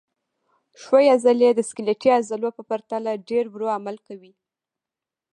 ښویې 0.81 1.11
عضلې 1.15 1.49
د 1.55 1.59
سکلیټي 1.69 2.09
عضلو 2.17 2.49
په 2.57 2.61
پرتله 2.69 3.11
ډېر 3.29 3.45
ورو 3.49 3.67
عمل 3.77 3.95
کوي. 4.07 4.33